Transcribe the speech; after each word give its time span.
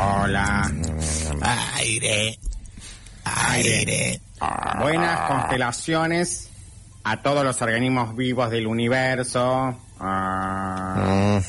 Hola. 0.00 0.72
Aire. 1.76 2.38
Aire. 3.24 4.20
Buenas 4.80 5.20
constelaciones 5.28 6.50
a 7.02 7.20
todos 7.20 7.44
los 7.44 7.60
organismos 7.60 8.14
vivos 8.14 8.50
del 8.50 8.68
universo. 8.68 9.76
Ah. 9.98 11.40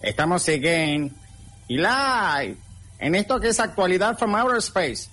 Estamos 0.00 0.48
again 0.48 1.12
y 1.66 1.78
live 1.78 2.56
en 3.00 3.14
esto 3.16 3.40
que 3.40 3.48
es 3.48 3.58
actualidad 3.58 4.16
from 4.16 4.36
outer 4.36 4.58
space. 4.58 5.08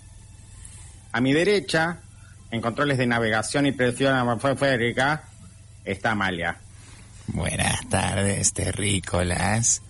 A 1.12 1.22
mi 1.22 1.34
derecha, 1.34 1.98
en 2.52 2.62
controles 2.62 3.00
de 3.00 3.08
navegación 3.08 3.66
y 3.66 3.72
presión 3.72 4.16
atmosférica, 4.16 5.24
está 5.84 6.12
Amalia. 6.12 6.58
Buenas 7.28 7.90
tardes, 7.90 8.54
terrícolas. 8.54 9.82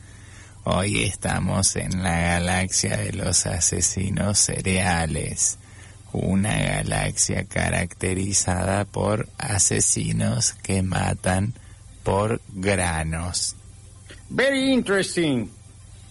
Hoy 0.66 1.04
estamos 1.04 1.76
en 1.76 2.04
la 2.04 2.22
galaxia 2.22 2.96
de 2.96 3.12
los 3.12 3.46
asesinos 3.46 4.40
cereales, 4.40 5.60
una 6.14 6.58
galaxia 6.58 7.44
caracterizada 7.44 8.86
por 8.86 9.28
asesinos 9.38 10.54
que 10.54 10.82
matan 10.82 11.54
por 12.04 12.40
granos. 12.54 13.58
Very 14.30 14.72
interesting. 14.72 15.50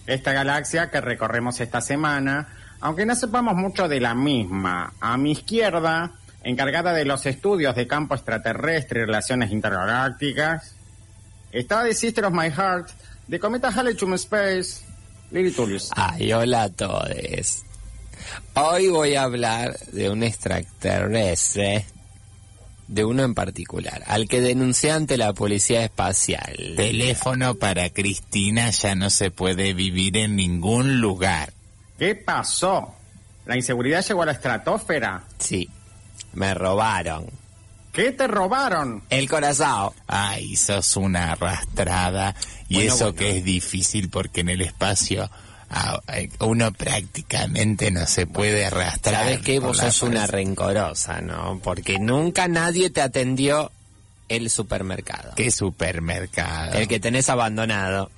Esta 0.05 0.33
galaxia 0.33 0.91
que 0.91 1.01
recorremos 1.01 1.59
esta 1.59 1.81
semana, 1.81 2.49
aunque 2.79 3.07
no 3.07 3.15
sepamos 3.15 3.55
mucho 3.55 3.87
de 3.87 4.01
la 4.01 4.13
misma, 4.13 4.93
a 4.99 5.17
mi 5.17 5.31
izquierda, 5.31 6.11
encargada 6.43 6.93
de 6.93 7.05
los 7.05 7.25
estudios 7.25 7.75
de 7.75 7.87
campo 7.87 8.13
extraterrestre 8.13 9.01
y 9.01 9.05
relaciones 9.05 9.51
intergalácticas, 9.51 10.75
está 11.51 11.83
The 11.83 11.95
Sister 11.95 12.25
of 12.25 12.33
My 12.33 12.51
Heart, 12.51 12.91
de 13.27 13.39
Cometa 13.39 13.69
Halley 13.69 13.95
Space, 14.15 14.81
Lily 15.31 15.51
Tullius. 15.51 15.89
Ay, 15.95 16.33
hola 16.33 16.63
a 16.63 16.69
todos. 16.69 17.63
Hoy 18.55 18.87
voy 18.87 19.15
a 19.15 19.23
hablar 19.23 19.77
de 19.91 20.09
un 20.09 20.23
extraterrestre, 20.23 21.85
de 22.87 23.05
uno 23.05 23.23
en 23.23 23.33
particular, 23.33 24.03
al 24.07 24.27
que 24.27 24.41
denuncié 24.41 24.91
ante 24.91 25.17
la 25.17 25.33
policía 25.33 25.83
espacial. 25.83 26.73
Teléfono 26.75 27.55
para 27.55 27.89
Cristina 27.89 28.69
ya 28.69 28.95
no 28.95 29.09
se 29.09 29.31
puede 29.31 29.73
vivir 29.73 30.17
en 30.17 30.35
ningún 30.35 31.01
lugar. 31.01 31.53
¿Qué 31.97 32.15
pasó? 32.15 32.95
¿La 33.45 33.55
inseguridad 33.55 34.05
llegó 34.05 34.21
a 34.21 34.27
la 34.27 34.31
estratosfera? 34.33 35.23
Sí, 35.39 35.69
me 36.33 36.53
robaron. 36.53 37.42
¿Qué 37.93 38.11
te 38.11 38.27
robaron? 38.27 39.03
El 39.09 39.29
corazón. 39.29 39.91
Ay, 40.07 40.55
sos 40.55 40.97
una 40.97 41.33
arrastrada. 41.33 42.35
Y 42.67 42.75
Bueno, 42.75 42.93
eso 42.95 43.05
bueno. 43.05 43.19
que 43.19 43.37
es 43.37 43.43
difícil 43.45 44.09
porque 44.09 44.41
en 44.41 44.49
el 44.49 44.61
espacio 44.61 45.29
uno 46.39 46.71
prácticamente 46.71 47.89
no 47.91 48.05
se 48.05 48.27
puede 48.27 48.65
arrastrar. 48.65 49.23
Sabes 49.23 49.39
que 49.41 49.59
vos 49.59 49.77
sos 49.77 50.01
una 50.03 50.27
rencorosa, 50.27 51.21
¿no? 51.21 51.59
Porque 51.63 51.99
nunca 51.99 52.47
nadie 52.47 52.89
te 52.89 53.01
atendió 53.01 53.71
el 54.29 54.49
supermercado. 54.49 55.33
¿Qué 55.35 55.51
supermercado? 55.51 56.73
El 56.73 56.87
que 56.87 56.99
tenés 56.99 57.29
abandonado. 57.29 58.11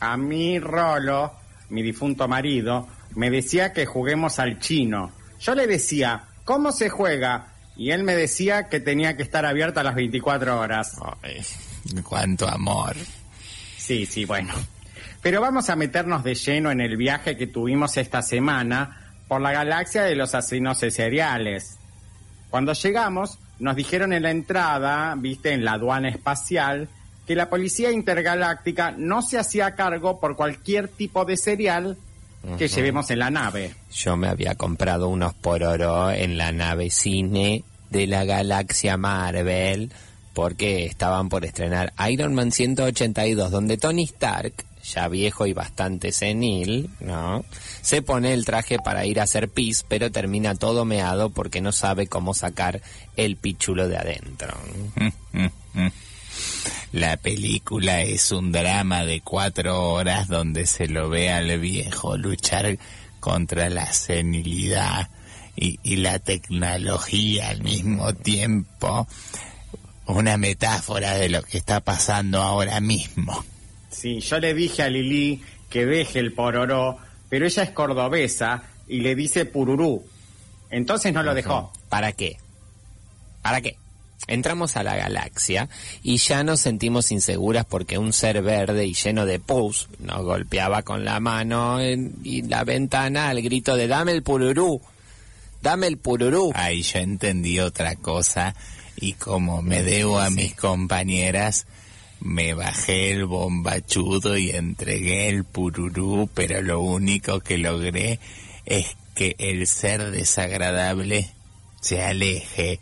A 0.00 0.16
mi 0.16 0.58
Rolo, 0.58 1.32
mi 1.70 1.82
difunto 1.82 2.26
marido, 2.28 2.88
me 3.14 3.30
decía 3.30 3.72
que 3.72 3.86
juguemos 3.86 4.38
al 4.38 4.58
chino. 4.60 5.12
Yo 5.40 5.54
le 5.54 5.66
decía, 5.66 6.24
¿cómo 6.44 6.72
se 6.72 6.88
juega? 6.90 7.53
Y 7.76 7.90
él 7.90 8.04
me 8.04 8.14
decía 8.14 8.68
que 8.68 8.80
tenía 8.80 9.16
que 9.16 9.22
estar 9.22 9.44
abierta 9.44 9.82
las 9.82 9.94
24 9.94 10.60
horas. 10.60 10.96
Ay, 11.22 11.42
cuánto 12.02 12.48
amor. 12.48 12.96
Sí, 13.76 14.06
sí, 14.06 14.24
bueno. 14.24 14.54
Pero 15.22 15.40
vamos 15.40 15.70
a 15.70 15.76
meternos 15.76 16.22
de 16.22 16.34
lleno 16.34 16.70
en 16.70 16.80
el 16.80 16.96
viaje 16.96 17.36
que 17.36 17.46
tuvimos 17.46 17.96
esta 17.96 18.22
semana 18.22 19.12
por 19.26 19.40
la 19.40 19.52
galaxia 19.52 20.02
de 20.02 20.14
los 20.14 20.34
asesinos 20.34 20.78
seriales. 20.78 21.78
Cuando 22.50 22.72
llegamos, 22.74 23.38
nos 23.58 23.74
dijeron 23.74 24.12
en 24.12 24.22
la 24.22 24.30
entrada, 24.30 25.14
viste, 25.16 25.52
en 25.52 25.64
la 25.64 25.72
aduana 25.72 26.08
espacial, 26.08 26.88
que 27.26 27.34
la 27.34 27.48
policía 27.48 27.90
intergaláctica 27.90 28.92
no 28.96 29.22
se 29.22 29.38
hacía 29.38 29.74
cargo 29.74 30.20
por 30.20 30.36
cualquier 30.36 30.88
tipo 30.88 31.24
de 31.24 31.36
cereal 31.36 31.96
que 32.58 32.68
llevemos 32.68 33.10
en 33.10 33.18
la 33.18 33.30
nave. 33.30 33.74
Yo 33.92 34.16
me 34.16 34.28
había 34.28 34.54
comprado 34.54 35.08
unos 35.08 35.34
pororo 35.34 36.10
en 36.10 36.36
la 36.36 36.52
nave 36.52 36.90
cine 36.90 37.64
de 37.90 38.06
la 38.06 38.24
galaxia 38.24 38.96
Marvel 38.96 39.90
porque 40.34 40.84
estaban 40.84 41.28
por 41.28 41.44
estrenar 41.44 41.92
Iron 42.10 42.34
Man 42.34 42.52
182 42.52 43.50
donde 43.50 43.78
Tony 43.78 44.02
Stark, 44.02 44.64
ya 44.82 45.08
viejo 45.08 45.46
y 45.46 45.52
bastante 45.52 46.12
senil, 46.12 46.90
¿no? 47.00 47.44
Se 47.80 48.02
pone 48.02 48.34
el 48.34 48.44
traje 48.44 48.78
para 48.78 49.06
ir 49.06 49.20
a 49.20 49.22
hacer 49.22 49.48
pis, 49.48 49.84
pero 49.88 50.10
termina 50.10 50.54
todo 50.56 50.84
meado 50.84 51.30
porque 51.30 51.60
no 51.60 51.72
sabe 51.72 52.08
cómo 52.08 52.34
sacar 52.34 52.82
el 53.16 53.36
pichulo 53.36 53.88
de 53.88 53.96
adentro. 53.96 54.54
La 56.92 57.16
película 57.16 58.02
es 58.02 58.30
un 58.30 58.52
drama 58.52 59.04
de 59.04 59.20
cuatro 59.20 59.90
horas 59.92 60.28
donde 60.28 60.66
se 60.66 60.86
lo 60.86 61.08
ve 61.08 61.30
al 61.30 61.58
viejo 61.58 62.16
luchar 62.16 62.78
contra 63.20 63.68
la 63.70 63.92
senilidad 63.92 65.08
y, 65.56 65.78
y 65.82 65.96
la 65.96 66.18
tecnología 66.18 67.48
al 67.48 67.62
mismo 67.62 68.14
tiempo. 68.14 69.06
Una 70.06 70.36
metáfora 70.36 71.14
de 71.14 71.30
lo 71.30 71.42
que 71.42 71.58
está 71.58 71.80
pasando 71.80 72.42
ahora 72.42 72.80
mismo. 72.80 73.44
Sí, 73.90 74.20
yo 74.20 74.38
le 74.38 74.54
dije 74.54 74.82
a 74.82 74.88
Lili 74.88 75.42
que 75.70 75.86
deje 75.86 76.18
el 76.18 76.32
pororó, 76.32 76.98
pero 77.28 77.46
ella 77.46 77.62
es 77.62 77.70
cordobesa 77.70 78.62
y 78.86 79.00
le 79.00 79.14
dice 79.14 79.44
pururú. 79.44 80.04
Entonces 80.70 81.12
no 81.12 81.22
lo 81.22 81.34
dejó. 81.34 81.72
¿Para 81.88 82.12
qué? 82.12 82.36
¿Para 83.42 83.60
qué? 83.60 83.76
Entramos 84.26 84.76
a 84.76 84.82
la 84.82 84.96
galaxia 84.96 85.68
y 86.02 86.16
ya 86.16 86.44
nos 86.44 86.60
sentimos 86.60 87.12
inseguras 87.12 87.66
porque 87.66 87.98
un 87.98 88.12
ser 88.14 88.40
verde 88.42 88.86
y 88.86 88.94
lleno 88.94 89.26
de 89.26 89.38
pus 89.38 89.88
nos 89.98 90.22
golpeaba 90.22 90.82
con 90.82 91.04
la 91.04 91.20
mano 91.20 91.78
en- 91.80 92.14
y 92.24 92.40
la 92.42 92.64
ventana 92.64 93.28
al 93.28 93.42
grito 93.42 93.76
de 93.76 93.86
dame 93.86 94.12
el 94.12 94.22
pururú, 94.22 94.80
dame 95.60 95.88
el 95.88 95.98
pururú. 95.98 96.52
Ay, 96.54 96.82
yo 96.82 97.00
entendí 97.00 97.58
otra 97.60 97.96
cosa 97.96 98.54
y 98.96 99.12
como 99.14 99.60
me 99.60 99.82
debo 99.82 100.18
a 100.18 100.30
mis 100.30 100.54
compañeras, 100.54 101.66
me 102.20 102.54
bajé 102.54 103.10
el 103.12 103.26
bombachudo 103.26 104.38
y 104.38 104.50
entregué 104.52 105.28
el 105.28 105.44
pururú, 105.44 106.30
pero 106.32 106.62
lo 106.62 106.80
único 106.80 107.40
que 107.40 107.58
logré 107.58 108.18
es 108.64 108.86
que 109.14 109.36
el 109.38 109.66
ser 109.66 110.10
desagradable 110.10 111.28
se 111.82 112.02
aleje 112.02 112.80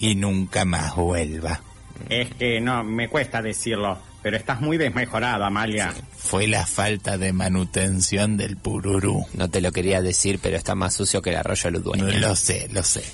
y 0.00 0.14
nunca 0.16 0.64
más 0.64 0.96
vuelva. 0.96 1.60
Es 2.08 2.34
que 2.34 2.60
no, 2.60 2.82
me 2.82 3.08
cuesta 3.08 3.42
decirlo, 3.42 3.98
pero 4.22 4.36
estás 4.36 4.60
muy 4.60 4.78
desmejorada, 4.78 5.46
Amalia. 5.46 5.92
Fue 6.16 6.48
la 6.48 6.66
falta 6.66 7.18
de 7.18 7.32
manutención 7.32 8.38
del 8.38 8.56
pururú. 8.56 9.26
No 9.34 9.50
te 9.50 9.60
lo 9.60 9.70
quería 9.70 10.00
decir, 10.00 10.40
pero 10.42 10.56
está 10.56 10.74
más 10.74 10.94
sucio 10.94 11.20
que 11.20 11.30
el 11.30 11.36
arroyo 11.36 11.70
Ludueña. 11.70 12.18
Lo 12.18 12.34
sé, 12.34 12.68
lo 12.72 12.82
sé. 12.82 13.04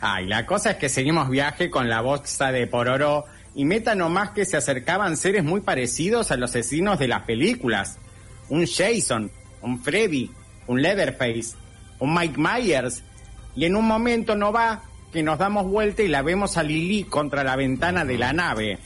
Ay, 0.00 0.26
la 0.26 0.44
cosa 0.46 0.72
es 0.72 0.76
que 0.76 0.90
seguimos 0.90 1.30
viaje 1.30 1.70
con 1.70 1.88
la 1.88 2.02
bolsa 2.02 2.52
de 2.52 2.66
Pororo 2.66 3.24
y 3.54 3.64
meta 3.64 3.94
nomás 3.94 4.30
que 4.30 4.44
se 4.44 4.56
acercaban 4.56 5.16
seres 5.16 5.44
muy 5.44 5.60
parecidos 5.60 6.30
a 6.30 6.36
los 6.36 6.50
asesinos 6.50 6.98
de 6.98 7.08
las 7.08 7.22
películas. 7.22 7.98
Un 8.50 8.66
Jason, 8.66 9.30
un 9.62 9.82
Freddy, 9.82 10.30
un 10.66 10.82
Leatherface, 10.82 11.56
un 12.00 12.12
Mike 12.12 12.38
Myers. 12.38 13.02
Y 13.54 13.64
en 13.64 13.76
un 13.76 13.86
momento 13.86 14.34
no 14.34 14.52
va 14.52 14.82
que 15.12 15.22
nos 15.22 15.38
damos 15.38 15.66
vuelta 15.66 16.02
y 16.02 16.08
la 16.08 16.22
vemos 16.22 16.56
a 16.56 16.62
Lily 16.62 17.04
contra 17.04 17.44
la 17.44 17.56
ventana 17.56 18.04
de 18.04 18.18
la 18.18 18.32
nave. 18.32 18.78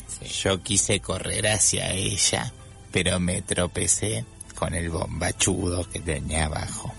Yo 0.43 0.63
quise 0.63 1.01
correr 1.01 1.47
hacia 1.47 1.93
ella, 1.93 2.53
pero 2.91 3.21
me 3.21 3.43
tropecé 3.43 4.25
con 4.55 4.75
el 4.75 4.91
bombachudo 4.91 5.89
que 5.89 6.01
tenía 6.01 6.47
abajo. 6.47 6.93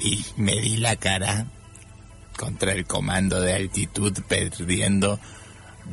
Y 0.00 0.24
me 0.36 0.60
di 0.60 0.76
la 0.76 0.94
cara 0.96 1.46
contra 2.36 2.72
el 2.72 2.86
comando 2.86 3.40
de 3.40 3.54
altitud 3.54 4.16
perdiendo 4.28 5.18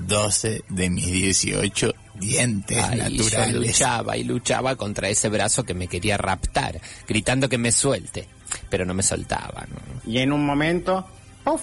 12 0.08 0.64
de 0.70 0.90
mis 0.92 1.08
18 1.08 1.94
dientes 2.16 2.78
Ay, 2.78 3.18
yo 3.18 3.24
naturales. 3.24 3.56
luchaba 3.56 4.18
y 4.18 4.24
luchaba 4.24 4.76
contra 4.76 5.10
ese 5.10 5.30
brazo 5.30 5.64
que 5.64 5.74
me 5.74 5.88
quería 5.88 6.18
raptar, 6.18 6.80
gritando 7.08 7.50
que 7.50 7.58
me 7.58 7.72
suelte, 7.72 8.28
pero 8.70 8.86
no 8.86 8.94
me 8.94 9.02
soltaba. 9.02 9.66
¿no? 9.70 10.12
Y 10.12 10.20
en 10.20 10.32
un 10.32 10.46
momento, 10.46 11.08
¡puf! 11.44 11.62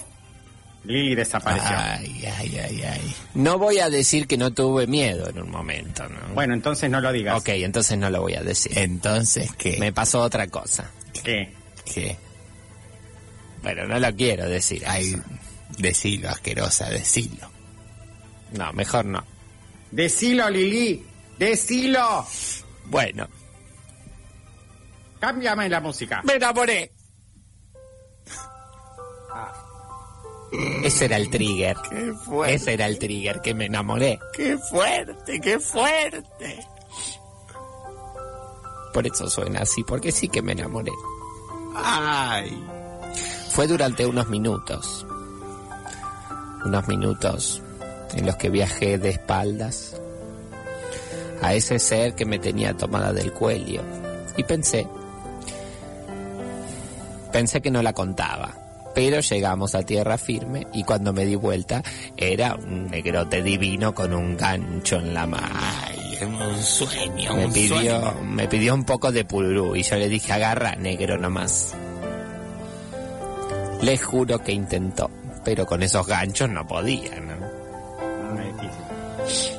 Lili 0.85 1.15
desapareció. 1.15 1.77
Ay, 1.77 2.25
ay, 2.39 2.59
ay, 2.59 2.83
ay. 2.83 3.15
No 3.35 3.57
voy 3.59 3.79
a 3.79 3.89
decir 3.89 4.27
que 4.27 4.37
no 4.37 4.53
tuve 4.53 4.87
miedo 4.89 5.29
en 5.29 5.41
un 5.41 5.51
momento, 5.51 6.09
¿no? 6.09 6.19
Bueno, 6.35 6.55
entonces 6.55 6.91
no 6.91 7.01
lo 7.01 7.13
digas. 7.13 7.39
ok, 7.41 7.49
entonces 7.51 7.97
no 7.99 8.11
lo 8.11 8.21
voy 8.23 8.35
a 8.35 8.43
decir. 8.43 8.77
Entonces, 8.77 9.53
¿qué? 9.57 9.77
Me 9.79 9.93
pasó 9.93 10.21
otra 10.21 10.49
cosa. 10.49 10.91
¿Qué? 11.23 11.55
¿Qué? 11.85 12.17
Bueno, 13.63 13.87
no 13.87 14.01
lo 14.01 14.13
quiero 14.17 14.49
decir. 14.49 14.83
Ay, 14.87 15.15
decilo, 15.79 16.31
asquerosa, 16.31 16.91
decilo. 16.91 17.49
No, 18.53 18.73
mejor 18.73 19.05
no. 19.05 19.25
Decilo, 19.93 20.51
Lili. 20.51 21.05
Decilo. 21.39 22.27
Bueno, 22.87 23.29
Cámbiame 25.21 25.69
la 25.69 25.81
música. 25.81 26.21
me 26.25 26.35
enamoré. 26.35 26.91
Ese 30.85 31.07
era 31.07 31.17
el 31.17 31.31
trigger. 31.31 31.77
¡Qué 31.89 32.13
fuerte! 32.13 32.55
Ese 32.55 32.75
era 32.75 32.87
el 32.87 32.99
trigger, 32.99 33.41
que 33.41 33.55
me 33.55 33.67
enamoré. 33.67 34.19
¡Qué 34.33 34.59
fuerte, 34.59 35.41
qué 35.41 35.59
fuerte! 35.59 36.67
Por 38.93 39.07
eso 39.07 39.29
suena 39.31 39.61
así, 39.61 39.83
porque 39.83 40.13
sí 40.13 40.29
que 40.29 40.43
me 40.43 40.53
enamoré. 40.53 40.93
¡Ay! 41.75 42.63
Fue 43.51 43.67
durante 43.67 44.05
unos 44.05 44.29
minutos. 44.29 45.07
Unos 46.65 46.87
minutos 46.87 47.63
en 48.15 48.27
los 48.27 48.37
que 48.37 48.51
viajé 48.51 48.99
de 48.99 49.11
espaldas 49.11 50.01
a 51.41 51.55
ese 51.55 51.79
ser 51.79 52.15
que 52.15 52.25
me 52.25 52.39
tenía 52.39 52.77
tomada 52.77 53.13
del 53.13 53.33
cuello. 53.33 53.83
Y 54.37 54.45
pensé, 54.45 54.87
pensé 57.33 57.61
que 57.61 57.71
no 57.71 57.83
la 57.83 57.93
contaba. 57.93 58.62
Pero 58.95 59.21
llegamos 59.21 59.75
a 59.75 59.83
tierra 59.83 60.19
firme 60.19 60.67
y 60.73 60.85
cuando 60.85 61.13
me 61.13 61.25
di 61.25 61.35
vuelta 61.35 61.83
era 62.17 62.55
un 62.55 62.91
negrote 62.91 63.43
divino 63.43 63.95
con 63.95 64.13
un 64.13 64.37
gancho 64.37 64.97
en 64.97 65.15
la 65.15 65.27
mano. 65.27 65.55
¡Ay, 65.55 66.15
es 66.15 66.23
un 66.23 66.63
sueño, 66.63 67.35
Me 67.35 67.47
un 67.47 67.53
pidió, 67.53 67.75
sueño! 67.77 68.15
me 68.23 68.49
pidió 68.49 68.75
un 68.75 68.85
poco 68.85 69.11
de 69.11 69.25
pururú 69.25 69.75
y 69.77 69.83
yo 69.83 69.97
le 69.97 70.09
dije 70.09 70.33
agarra 70.33 70.75
negro 70.77 71.17
nomás. 71.17 71.75
Le 73.81 73.99
juro 73.99 74.39
que 74.39 74.53
intentó, 74.53 75.11
pero 75.45 75.67
con 75.67 75.83
esos 75.83 76.07
ganchos 76.07 76.49
no 76.51 76.67
podía, 76.67 77.19
¿no? 77.21 77.63
Difícil. 78.61 79.59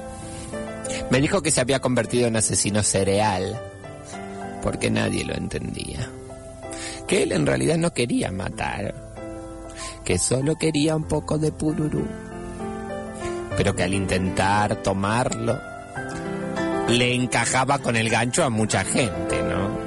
Me 1.10 1.20
dijo 1.20 1.42
que 1.42 1.52
se 1.52 1.62
había 1.62 1.80
convertido 1.80 2.28
en 2.28 2.36
asesino 2.36 2.84
cereal, 2.84 3.60
porque 4.62 4.90
nadie 4.90 5.26
lo 5.26 5.34
entendía. 5.34 6.10
Que 7.08 7.24
él 7.24 7.34
en 7.34 7.46
realidad 7.46 7.78
no 7.78 7.94
quería 7.94 8.32
matar, 8.32 9.13
que 10.04 10.18
solo 10.18 10.56
quería 10.56 10.96
un 10.96 11.04
poco 11.06 11.38
de 11.38 11.52
pururú. 11.52 12.06
Pero 13.58 13.76
que 13.76 13.84
al 13.84 13.94
intentar 13.94 14.78
tomarlo, 14.78 15.60
le 16.90 17.14
encajaba 17.14 17.80
con 17.80 17.96
el 17.96 18.10
gancho 18.10 18.44
a 18.44 18.50
mucha 18.50 18.84
gente, 18.84 19.42
¿no? 19.44 19.84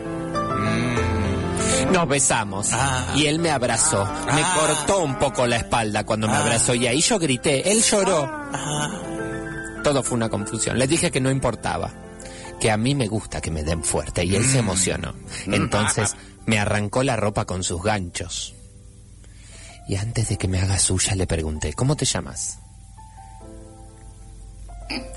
Nos 1.93 2.09
besamos 2.09 2.71
Ah. 2.73 3.13
y 3.15 3.27
él 3.27 3.39
me 3.39 3.51
abrazó. 3.51 4.05
Me 4.35 4.43
Ah. 4.43 4.55
cortó 4.59 5.03
un 5.05 5.19
poco 5.19 5.47
la 5.47 5.57
espalda 5.57 6.05
cuando 6.05 6.27
me 6.27 6.35
Ah. 6.35 6.41
abrazó 6.43 6.75
y 6.75 6.87
ahí 6.87 7.01
yo 7.01 7.19
grité. 7.19 7.71
Él 7.71 7.81
lloró. 7.83 8.31
Todo 9.85 10.03
fue 10.03 10.17
una 10.17 10.29
confusión. 10.29 10.79
Le 10.79 10.87
dije 10.89 11.11
que 11.13 11.21
no 11.21 11.31
importaba, 11.31 11.93
que 12.61 12.71
a 12.73 12.77
mí 12.77 12.95
me 12.95 13.07
gusta 13.07 13.41
que 13.41 13.51
me 13.53 13.63
den 13.63 13.85
fuerte 13.85 14.25
y 14.25 14.35
él 14.35 14.45
se 14.45 14.59
emocionó. 14.59 15.15
Entonces 15.47 16.17
me 16.45 16.59
arrancó 16.59 17.03
la 17.05 17.15
ropa 17.17 17.45
con 17.45 17.63
sus 17.63 17.83
ganchos. 17.83 18.55
Y 19.89 19.97
antes 19.97 20.29
de 20.29 20.37
que 20.37 20.49
me 20.49 20.61
haga 20.61 20.79
suya 20.79 21.15
le 21.15 21.27
pregunté, 21.27 21.73
¿cómo 21.73 21.97
te 21.97 22.05
llamas? 22.05 22.59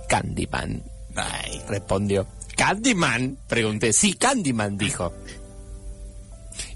Candyman, 0.07 0.83
¡Ay! 1.15 1.61
respondió. 1.67 2.27
¿Candyman? 2.55 3.37
Pregunté. 3.47 3.93
Sí, 3.93 4.13
Candyman, 4.13 4.77
dijo. 4.77 5.13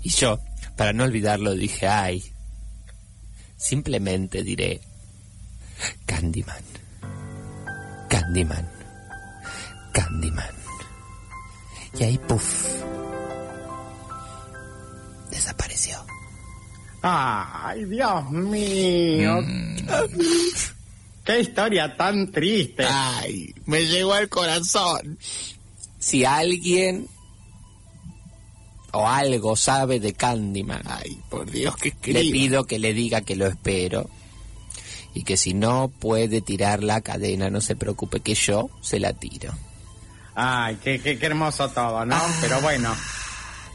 Y 0.02 0.10
yo, 0.10 0.40
para 0.76 0.94
no 0.94 1.04
olvidarlo, 1.04 1.54
dije, 1.54 1.88
ay, 1.88 2.24
simplemente 3.58 4.44
diré, 4.44 4.82
Candyman, 6.06 6.64
Candyman, 8.10 8.70
Candyman. 9.94 10.56
Y 12.00 12.04
ahí, 12.04 12.18
puff, 12.18 12.84
desapareció. 15.30 16.13
Ay, 17.04 17.84
Dios 17.86 18.32
mío. 18.32 19.40
Qué 21.26 21.40
historia 21.42 21.96
tan 21.98 22.32
triste. 22.32 22.86
¡Ay! 22.88 23.54
Me 23.66 23.86
llegó 23.86 24.14
al 24.14 24.30
corazón. 24.30 25.20
Si 26.00 26.24
alguien 26.24 27.08
o 28.94 29.08
algo 29.08 29.56
sabe 29.56 30.00
de 30.00 30.14
Candyman, 30.14 30.84
¡Ay, 30.86 31.20
por 31.30 31.52
Dios, 31.52 31.76
que 31.76 32.14
le 32.14 32.22
pido 32.22 32.64
que 32.64 32.80
le 32.80 32.94
diga 32.94 33.22
que 33.22 33.36
lo 33.36 33.48
espero 33.48 34.10
y 35.14 35.24
que 35.24 35.36
si 35.36 35.54
no 35.54 35.90
puede 35.90 36.42
tirar 36.42 36.84
la 36.84 37.02
cadena, 37.02 37.50
no 37.50 37.60
se 37.60 37.76
preocupe 37.76 38.22
que 38.22 38.34
yo 38.34 38.70
se 38.82 39.00
la 39.00 39.14
tiro. 39.14 39.54
Ay, 40.36 40.78
qué, 40.84 41.00
qué, 41.00 41.20
qué 41.20 41.26
hermoso 41.28 41.70
todo, 41.70 42.06
¿no? 42.06 42.20
Pero 42.42 42.62
bueno, 42.62 42.96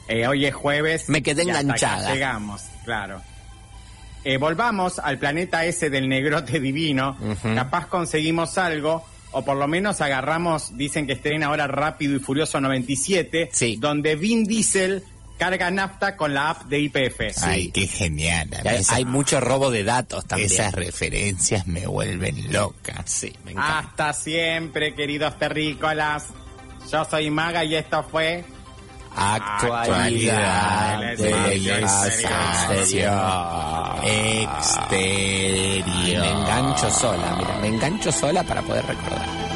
eh, 0.09 0.27
hoy 0.27 0.47
es 0.47 0.55
jueves. 0.55 1.09
Me 1.09 1.23
quedé 1.23 1.43
enganchada. 1.43 2.13
Llegamos, 2.13 2.63
claro. 2.85 3.23
Eh, 4.25 4.37
volvamos 4.37 4.99
al 4.99 5.19
planeta 5.19 5.65
ese 5.65 5.91
del 5.91 6.09
negrote 6.09 6.61
divino. 6.61 7.17
Capaz 7.43 7.87
conseguimos 7.87 8.59
algo, 8.59 9.05
o 9.33 9.45
por 9.45 9.57
lo 9.57 9.69
menos 9.69 10.01
agarramos, 10.01 10.77
dicen 10.77 11.07
que 11.07 11.13
estrena 11.13 11.47
ahora 11.47 11.67
Rápido 11.67 12.17
y 12.17 12.19
Furioso 12.19 12.61
97, 12.61 13.51
Sí. 13.53 13.77
donde 13.79 14.17
Vin 14.17 14.45
Diesel 14.45 15.05
carga 15.39 15.71
nafta 15.71 16.17
con 16.17 16.35
la 16.35 16.51
app 16.51 16.65
de 16.65 16.81
IPF. 16.81 17.21
¡Ay, 17.43 17.71
qué 17.71 17.87
genial! 17.87 18.51
Hay, 18.89 19.05
mucho 19.05 19.41
robo 19.41 19.71
de 19.71 19.85
datos 19.85 20.27
también. 20.27 20.51
Esas 20.51 20.75
referencias 20.75 21.67
me 21.69 21.87
vuelven 21.87 22.53
loca. 22.53 23.05
Sí, 23.07 23.33
me 23.45 23.53
encanta. 23.53 23.79
Hasta 23.79 24.13
siempre, 24.15 24.95
queridos 24.97 25.39
terrícolas. 25.39 26.27
Yo 26.91 27.05
soy 27.05 27.31
Maga 27.31 27.65
y 27.65 27.77
esto 27.77 28.03
fue 28.03 28.45
Actualidad 29.17 31.03
Actualidad 31.05 31.17
del 31.17 31.83
exterior. 31.83 32.79
exterior. 32.79 34.05
Exterior. 34.05 35.85
Ay, 35.91 36.21
me 36.21 36.31
engancho 36.31 36.91
sola, 36.91 37.35
mira, 37.39 37.59
me 37.61 37.69
engancho 37.69 38.13
sola 38.13 38.43
para 38.45 38.63
poder 38.63 38.85
recordar. 38.87 39.48